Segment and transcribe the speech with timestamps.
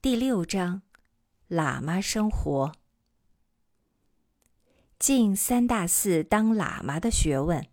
[0.00, 0.82] 第六章：
[1.50, 2.72] 喇嘛生活。
[4.96, 7.66] 进三大寺当喇嘛的学问。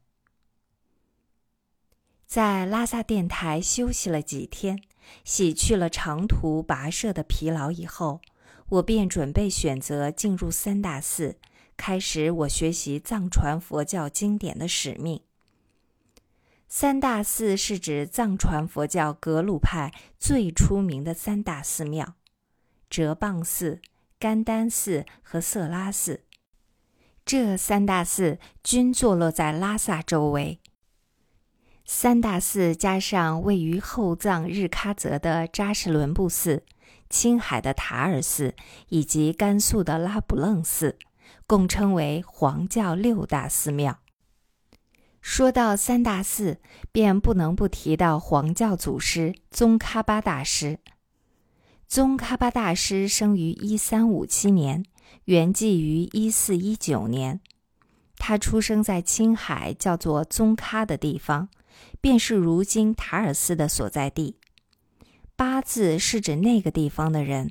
[2.26, 4.82] 在拉萨电台休息了几天，
[5.24, 8.22] 洗去了长途跋涉的疲劳以后，
[8.70, 11.38] 我便准备选择进入三大寺，
[11.78, 15.22] 开始我学习藏传佛教经典的使命。
[16.78, 22.16] 三大寺是指藏传佛教格鲁派最出名的三大寺庙：
[22.90, 23.80] 哲蚌寺、
[24.20, 26.26] 甘丹寺和色拉寺。
[27.26, 30.60] 这三大寺均坐落在拉萨周围。
[31.86, 36.66] 三大寺加上位于后藏日喀则的扎什伦布寺、
[37.10, 38.54] 青海的塔尔寺
[38.90, 40.98] 以及甘肃的拉卜楞寺，
[41.48, 44.00] 共称为黄教六大寺庙。
[45.28, 46.60] 说到三大寺，
[46.92, 50.78] 便不能不提到黄教祖师宗喀巴大师。
[51.88, 54.86] 宗喀巴大师生于一三五七年，
[55.24, 57.42] 圆寂于一四一九年。
[58.18, 61.50] 他出生在青海叫做宗喀的地方，
[62.00, 64.38] 便是如今塔尔寺的所在地。
[65.36, 67.50] 八字是指那个地方的人，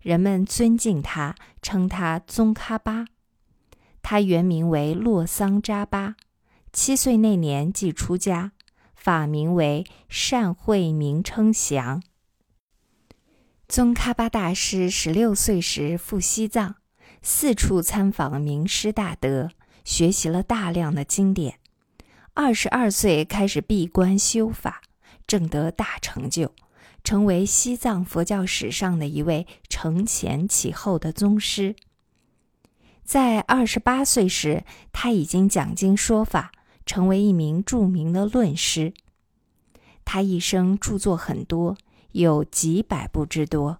[0.00, 3.06] 人们尊敬他，称他宗喀巴。
[4.02, 6.14] 他原名为洛桑扎巴。
[6.80, 8.52] 七岁那年即出家，
[8.94, 12.04] 法名为善慧明称祥。
[13.66, 16.76] 宗喀巴大师十六岁时赴西藏，
[17.20, 19.50] 四处参访名师大德，
[19.84, 21.58] 学习了大量的经典。
[22.34, 24.80] 二十二岁开始闭关修法，
[25.26, 26.54] 正得大成就，
[27.02, 31.74] 成为西藏佛教史上的一位承前启后的宗师。
[33.02, 36.52] 在二十八岁时，他已经讲经说法。
[36.88, 38.94] 成为一名著名的论师，
[40.06, 41.76] 他一生著作很多，
[42.12, 43.76] 有几百部之多。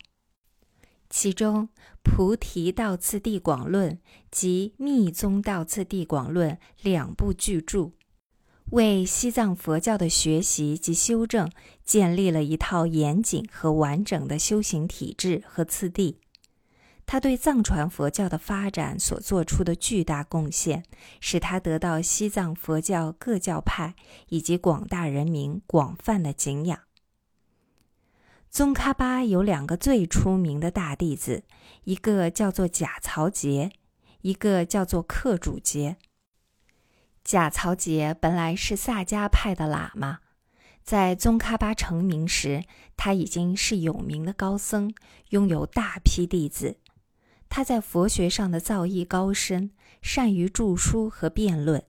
[1.08, 1.68] 其中
[2.02, 3.92] 《菩提道次第广论》
[4.30, 6.50] 及《密宗道次第广论》
[6.82, 7.92] 两部巨著，
[8.72, 11.50] 为西藏佛教的学习及修正
[11.82, 16.18] 建立了一套严谨和完整的修行体制和次第。
[17.10, 20.84] 他对藏传佛教的发展所做出的巨大贡献，
[21.22, 23.94] 使他得到西藏佛教各教派
[24.28, 26.80] 以及广大人民广泛的敬仰。
[28.50, 31.44] 宗喀巴有两个最出名的大弟子，
[31.84, 33.70] 一个叫做贾曹杰，
[34.20, 35.96] 一个叫做克主杰。
[37.24, 40.18] 贾曹杰本来是萨迦派的喇嘛，
[40.82, 42.64] 在宗喀巴成名时，
[42.98, 44.92] 他已经是有名的高僧，
[45.30, 46.76] 拥有大批弟子。
[47.48, 49.70] 他在佛学上的造诣高深，
[50.02, 51.82] 善于著书和辩论。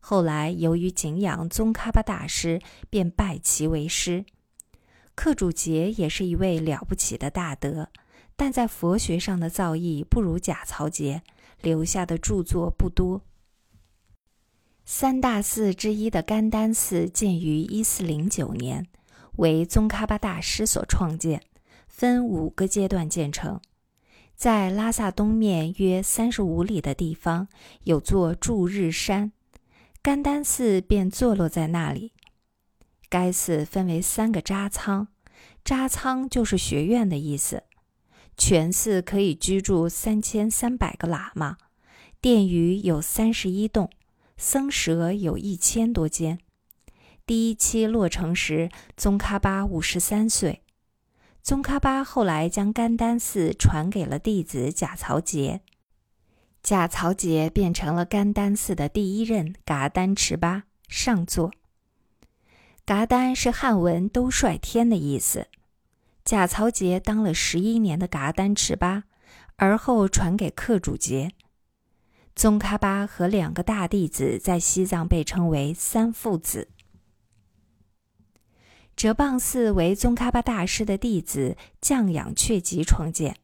[0.00, 2.60] 后来由于敬仰宗喀巴大师，
[2.90, 4.24] 便拜其为师。
[5.14, 7.88] 克主杰也是一位了不起的大德，
[8.34, 11.22] 但在佛学上的造诣不如贾曹杰，
[11.62, 13.22] 留下的著作不多。
[14.84, 18.86] 三大寺之一的甘丹寺建于一四零九年，
[19.36, 21.42] 为宗喀巴大师所创建，
[21.86, 23.60] 分五个阶段建成。
[24.36, 27.48] 在拉萨东面约三十五里的地方，
[27.84, 29.32] 有座柱日山，
[30.02, 32.12] 甘丹寺便坐落在那里。
[33.08, 35.06] 该寺分为三个扎仓，
[35.64, 37.62] 扎仓就是学院的意思。
[38.36, 41.56] 全寺可以居住三千三百个喇嘛，
[42.20, 43.88] 殿宇有三十一栋，
[44.36, 46.40] 僧舍有一千多间。
[47.24, 50.63] 第一期落成时，宗喀巴五十三岁。
[51.44, 55.60] 宗喀巴后来将甘丹寺传给了弟子贾曹杰，
[56.62, 61.52] 贾曹杰变成了甘丹寺的第一任噶丹赤巴上座。
[62.86, 65.48] 噶丹是汉文“都率天”的意思。
[66.24, 69.04] 贾曹杰当了十一年的噶丹赤巴，
[69.56, 71.32] 而后传给克主杰。
[72.34, 76.68] 宗喀巴和两个大弟子在西藏被称为三父子。
[78.96, 83.36] 哲蚌寺为宗喀巴大师的弟子降仰却吉创建。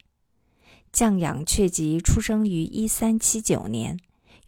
[0.93, 3.99] 降仰却吉出生于一三七九年，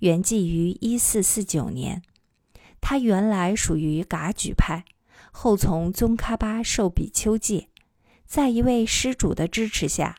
[0.01, 2.03] 圆寂于一四四九年。
[2.81, 4.85] 他原来属于噶举派，
[5.31, 7.69] 后从宗喀巴受比丘戒，
[8.27, 10.17] 在一位施主的支持下，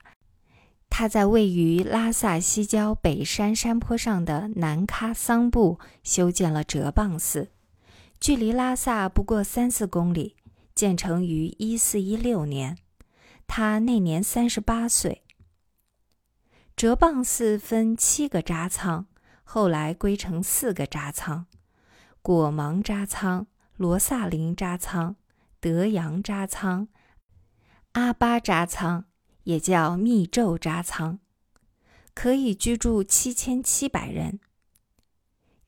[0.89, 7.49] 他在位于拉萨西郊北山山坡上的南喀桑布修建了哲蚌寺，
[8.19, 10.37] 距离拉萨不过三四公里。
[10.75, 12.77] 建成于一四一六年，
[13.47, 15.23] 他那年三十八岁。
[16.75, 19.05] 哲蚌寺分七个扎仓，
[19.43, 21.45] 后来归成四个扎仓：
[22.21, 23.45] 果芒扎仓、
[23.77, 25.15] 罗萨林扎仓、
[25.59, 26.87] 德阳扎仓、
[27.91, 29.05] 阿巴扎仓
[29.43, 31.19] 也叫密咒扎仓，
[32.15, 34.39] 可以居住七千七百人。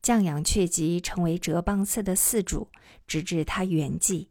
[0.02, 2.70] 降养阙吉成为哲蚌寺的寺主，
[3.06, 4.30] 直至他圆寂。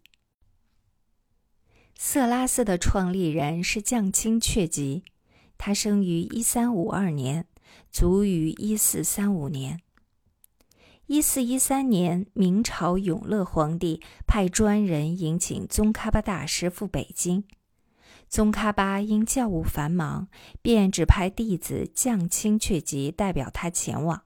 [1.97, 5.05] 色拉寺的创立人是降清阙吉，
[5.57, 7.47] 他生于一三五二年，
[7.91, 9.81] 卒于一四三五年。
[11.07, 17.45] 一四一三年，明朝永乐皇帝派专人迎请宗喀巴大师赴北京。
[18.29, 20.29] 宗喀巴因教务繁忙，
[20.61, 24.23] 便指派弟子降清阙吉代表他前往。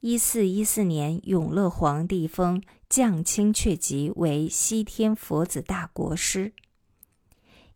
[0.00, 6.52] 一四一四年，永乐皇帝封降清阙吉为西天佛子大国师。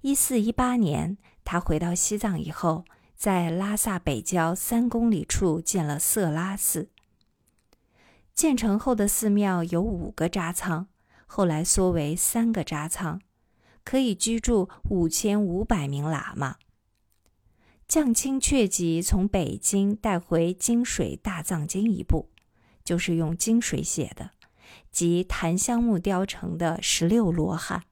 [0.01, 2.85] 一四一八年，他回到西藏以后，
[3.15, 6.91] 在拉萨北郊三公里处建了色拉寺。
[8.35, 10.89] 建成后的寺庙有五个扎仓，
[11.27, 13.21] 后来缩为三个扎仓。
[13.85, 16.57] 可以居住五千五百名喇嘛。
[17.87, 22.31] 降清阙吉从北京带回金水大藏经一部，
[22.83, 24.31] 就是用金水写的，
[24.95, 27.83] 及檀香木雕成的十六罗汉，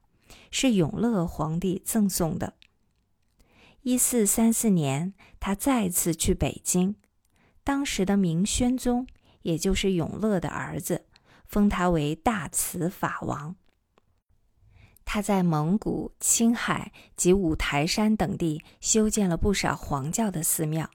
[0.52, 2.54] 是永乐皇帝赠送的。
[3.82, 6.94] 一四三四年，他再次去北京，
[7.64, 9.08] 当时的明宣宗，
[9.43, 11.06] 也就是永乐的儿子，
[11.44, 13.56] 封他为大慈法王。
[15.04, 20.88] 他在蒙古、青海及五台山等地修建了不少黄教的寺庙，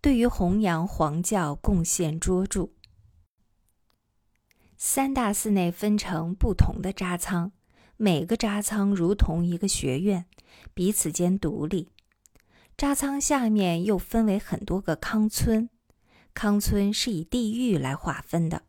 [0.00, 2.70] 对于弘扬黄教贡献卓著。
[4.80, 7.50] 三大寺内分成不同的扎仓，
[7.96, 10.26] 每个扎仓如同一个学院，
[10.72, 11.88] 彼此间独立。
[12.76, 15.68] 扎仓下面又分为很多个康村，
[16.32, 18.62] 康村是以地域来划分的。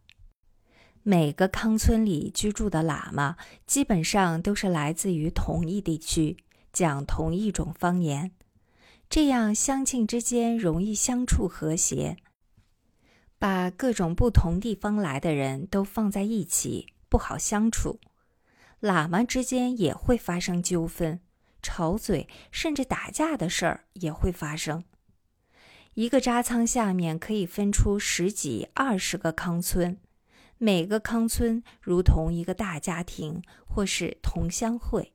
[1.03, 6.37] 每个康村里居住的喇嘛基本上都是来自于同一地区，
[6.73, 8.31] 讲同一种方言，
[9.07, 12.17] 这样乡亲之间容易相处和谐。
[13.39, 17.99] 把各种不同地方来的人都放在一起，不好相处。
[18.81, 21.21] 喇嘛之间也会发生纠纷、
[21.61, 24.83] 吵嘴，甚至打架的事儿也会发生。
[25.93, 29.97] 一个扎仓下面可以分出十几、二十个康村。
[30.57, 35.13] 每个康村如同一个大家庭，或是同乡会。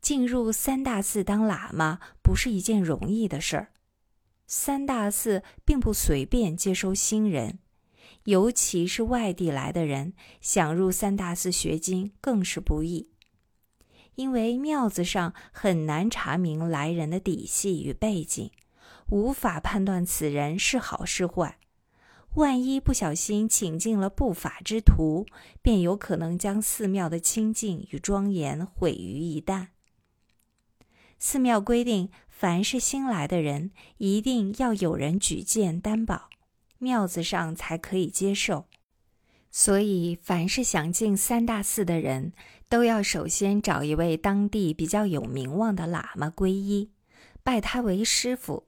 [0.00, 3.72] 进入三大寺当喇嘛不是一件容易的事儿。
[4.52, 7.60] 三大寺并不随便接收新人，
[8.24, 13.12] 尤其是外地来的人，想入三大寺学经更是不易，
[14.16, 18.50] 因为庙子上很难查明来人的底细与背景，
[19.10, 21.60] 无法判断此人是好是坏。
[22.34, 25.26] 万一不小心请进了不法之徒，
[25.62, 29.68] 便有可能将寺庙的清净与庄严毁于一旦。
[31.22, 36.30] 寺庙规定，凡是新来的人，一定要有人举荐担保，
[36.78, 38.64] 庙子上才可以接受。
[39.50, 42.32] 所以，凡是想进三大寺的人，
[42.70, 46.90] 都要首先找一位当地比较有名望的喇嘛皈依，
[47.42, 48.64] 拜他为师傅。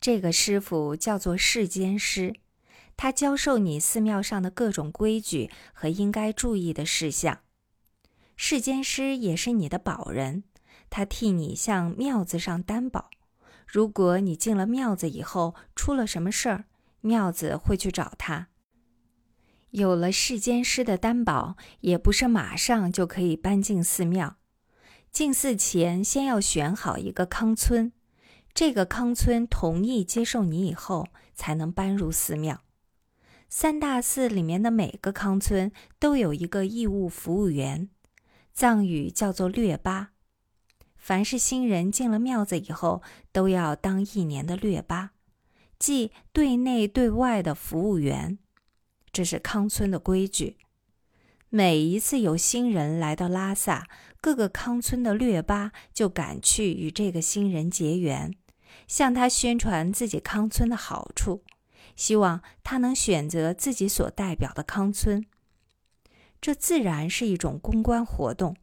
[0.00, 2.34] 这个师傅叫做世间师。
[2.96, 7.40] 他教授你寺庙上的各种规矩和应该注意的事项。
[8.36, 10.44] 世间师也是你的保人，
[10.96, 13.10] 他替你向庙子上担保。
[13.66, 16.66] 如果你进了庙子以后出了什么事儿，
[17.00, 18.46] 庙子会去找他。
[19.70, 24.36] 有了世间师的担保，也不是马上就可以搬进寺庙。
[25.10, 27.90] 进寺前，先要选好一个康村，
[28.54, 32.60] 这个康村同意接受你以后，才能搬入寺庙。
[33.48, 37.88] 三大寺里面的每个康村都有一个义务服务员，
[38.52, 40.13] 藏语叫做略巴。
[41.04, 45.10] 凡是新人进了庙子以后，都要当一年的略巴，
[45.78, 48.38] 即对内对外的服务员。
[49.12, 50.56] 这是康村的规矩。
[51.50, 53.86] 每一次有新人来到拉萨，
[54.22, 58.34] 各个康村的略巴就赶去与这个新人结缘，
[58.88, 61.44] 向他宣传自己康村的好处。
[61.94, 65.26] 希望他能选择自己所代表的康村，
[66.40, 68.56] 这自然是一种公关活动，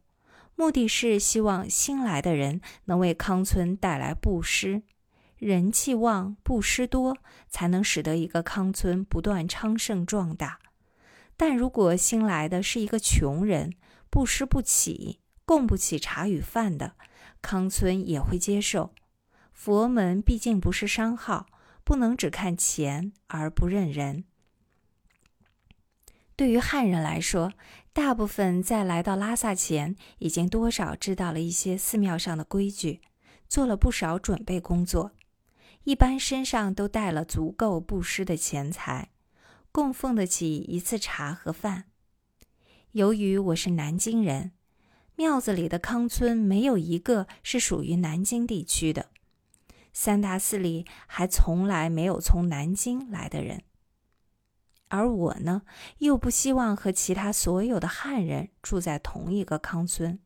[0.54, 4.82] 目的是希望新来的人能为康村带来布施，
[5.38, 7.16] 人气旺，布施多，
[7.48, 10.58] 才能使得一个康村不断昌盛壮大。
[11.36, 13.72] 但如果新来的是一个穷人，
[14.10, 16.94] 布施不起，供不起茶与饭的，
[17.40, 18.94] 康村也会接受。
[19.52, 21.46] 佛门毕竟不是商号。
[21.84, 24.22] 不能只看钱而不认人。
[26.36, 27.52] 对于汉人来说，
[27.94, 33.02] 大部分在来到拉萨前，已经多少知道了一些寺庙上的规矩，
[33.48, 35.12] 做了不少准备工作。
[35.84, 39.10] 一般身上都带了足够布施的钱财，
[39.70, 41.84] 供奉得起一次茶和饭。
[42.92, 44.52] 由于我是南京人，
[45.16, 49.10] 庙子里的康村没有一个是属于南京地区的。
[49.92, 53.62] 三大寺里还从来没有从南京来的人，
[54.92, 55.62] 而我呢，
[56.00, 60.18] 又不希望和其他所有的汉人住在同一个康村，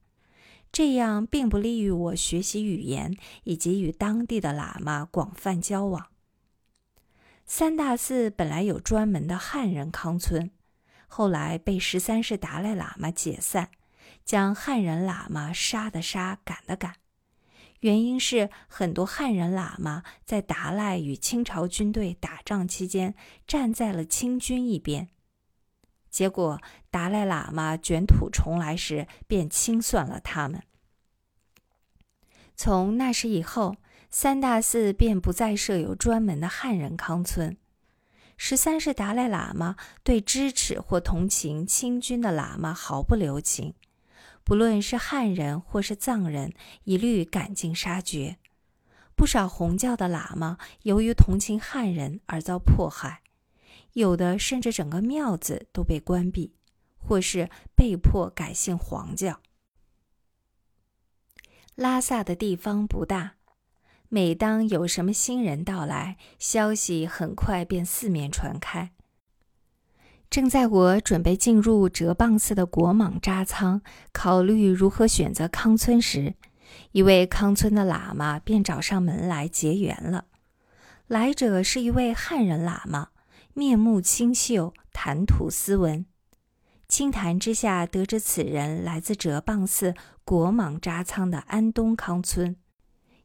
[0.73, 6.09] 这样并不利于我学习语言以及与当地的喇嘛广泛交往。
[7.45, 10.51] 三大寺本来有专门的汉人康村，
[11.07, 13.71] 后来被十三世达赖喇嘛解散，
[14.25, 16.95] 将汉人喇嘛杀的杀，赶的赶。
[17.81, 23.15] 原因是很多汉人喇嘛在达赖与清朝军队打仗期间
[23.47, 25.09] 站在了清军一边，
[26.11, 30.63] 结果达赖喇嘛卷土重来时便清算了他们。
[32.57, 33.77] 从那时以后，
[34.09, 37.57] 三大寺便不再设有专门的汉人康村。
[38.39, 43.75] 十三世达赖喇嘛对支持或同情清军的喇嘛毫不留情。
[44.47, 46.53] 不论是汉人或是藏人，
[46.85, 48.37] 一律赶尽杀绝。
[49.17, 53.23] 不少红教的喇嘛由于同情汉人而遭迫害，
[53.95, 56.55] 有的甚至整个庙子都被关闭，
[56.97, 59.41] 或是被迫改信黄教。
[61.75, 63.35] 拉萨的地方不大，
[64.09, 68.93] 每当有什么新人到来，消息很快便四面传开。
[70.29, 73.81] 正在我准备进入哲蚌寺的国莽扎仓，
[74.13, 76.35] 考虑如何选择康村时，
[76.93, 80.27] 一位康村的喇嘛便找上门来结缘了。
[81.07, 83.09] 来者是一位汉人喇嘛，
[83.55, 86.05] 面目清秀，谈吐斯文。
[86.89, 92.57] 清谈之下，得知此人来自哲蚌寺国莽扎仓的安东康村，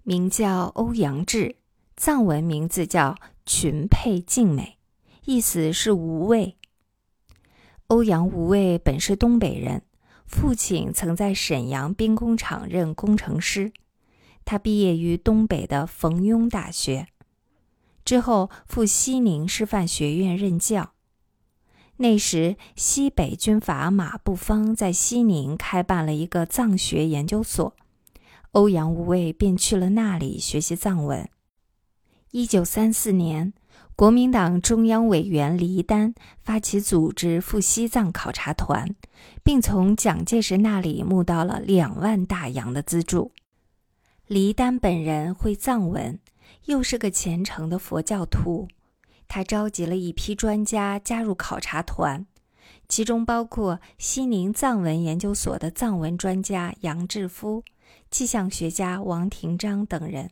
[0.03, 1.57] 名叫欧阳志，
[1.97, 4.77] 藏文名字叫群佩静美，
[5.25, 6.57] 意思是无畏。
[7.91, 9.81] 欧阳无畏本是东北人，
[10.25, 13.73] 父亲曾在沈阳兵工厂任工程师。
[14.45, 17.07] 他毕业于东北的冯庸大学，
[18.05, 20.93] 之后赴西宁师范学院任教。
[21.97, 27.75] 那时，西北军阀马步芳在西宁开办了一个藏学研究所，
[28.51, 31.29] 欧阳无畏便去了那里学习藏文。
[32.31, 33.51] 一九三四年。
[34.01, 38.95] 国民党中央委员黎丹发起组织赴西藏考察团，
[39.43, 43.31] 并从蒋介石那里募到了两万大洋的资助。
[44.25, 46.17] 黎丹本人会藏文，
[46.65, 48.67] 又是个虔诚的佛教徒，
[49.27, 52.25] 他召集了一批专家加入考察团，
[52.89, 57.63] 其中包括西宁藏文研究所的藏文专家杨志夫、
[58.09, 60.31] 气象学家王廷章等人。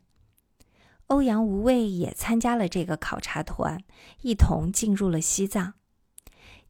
[1.10, 3.84] 欧阳无畏也参加了这个考察团，
[4.22, 5.74] 一同进入了西藏。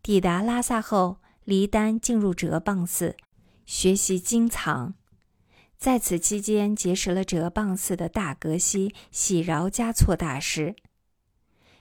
[0.02, 3.18] 抵达拉萨后，黎丹进入哲蚌寺
[3.66, 4.94] 学习经藏，
[5.78, 10.78] 在此期间结识了哲蚌寺的大格西喜饶嘉措大师。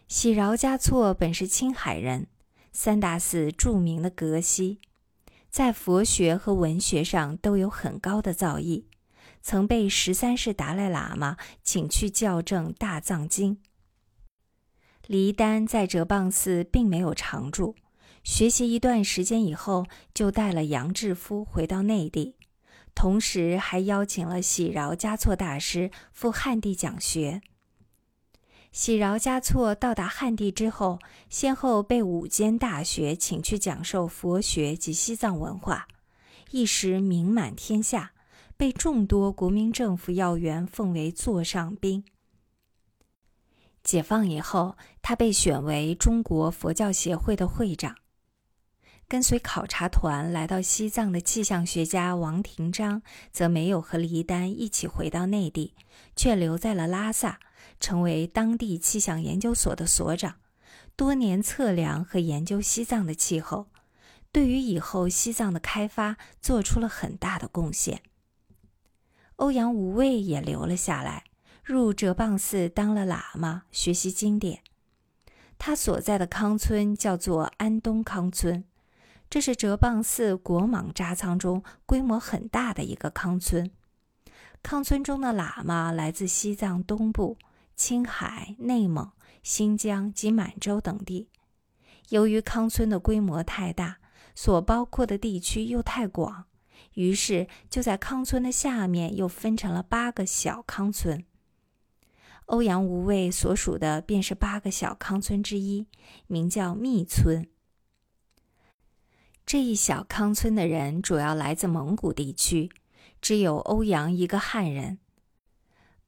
[0.09, 2.27] 喜饶嘉措本是青海人，
[2.73, 4.81] 三大寺著名的格西，
[5.49, 8.87] 在佛学和文学上都有很高的造诣。
[9.49, 13.57] 曾被十三世达赖喇嘛请去校正《大藏经》。
[15.07, 17.75] 黎丹在哲蚌寺并没有常住，
[18.23, 22.37] 学习一段时间以后，就带了杨志夫回到内地，
[22.95, 27.41] 同时还邀请了喜饶嘉措大师赴汉地讲学。
[28.71, 30.99] 喜饶嘉措到达汉地之后，
[31.31, 35.89] 先后被五间大学请去讲授佛学及西藏文化，
[36.51, 38.13] 一时名满天下。
[38.59, 42.05] 被众多国民政府要员奉为座上宾。
[43.85, 47.95] 解放以后，他被选为中国佛教协会的会长。
[49.07, 53.01] 跟随考察团来到西藏的气象学家王廷章，
[53.31, 55.75] 则没有和黎丹一起回到内地，
[56.17, 57.39] 却留在了拉萨，
[57.79, 60.35] 成为当地气象研究所的所长，
[60.97, 63.69] 多年测量和研究西藏的气候，
[64.33, 68.03] 对于以后西藏的开发做出了很大的贡献。
[69.39, 71.23] 欧阳无畏也留了下来，
[71.65, 74.63] 入哲蚌寺当了喇嘛，学习经典。
[75.59, 78.65] 他所在的康村叫做安东康村，
[79.31, 83.71] 这是哲蚌寺国莽扎仓中规模很大的一个康村。
[84.61, 87.39] 康村中的喇嘛来自西藏东部、
[87.77, 89.09] 青海、内蒙、
[89.45, 91.29] 新疆及满洲等地。
[92.09, 93.99] 由于康村的规模太大，
[94.35, 96.47] 所包括的地区又太广，
[96.99, 101.25] 于是就在康村的下面又分成了八个小康村。
[102.47, 105.87] 欧阳无畏所属的便是八个小康村之一，
[106.27, 107.47] 名叫密村。
[109.47, 112.69] 这一小康村的人主要来自蒙古地区，
[113.23, 114.99] 只有欧阳一个汉人。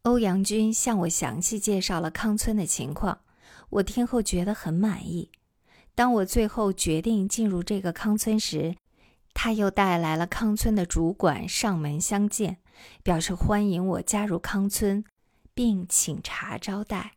[0.02, 3.20] 欧阳军向我详细介绍了康村的情况，
[3.68, 5.30] 我听后觉得很满意。
[5.94, 8.74] 当我最后决定进入这个康村时，
[9.32, 12.58] 他又带来了康村的主管上门相见，
[13.02, 15.04] 表示欢迎我加入康村，
[15.54, 17.12] 并请茶招待。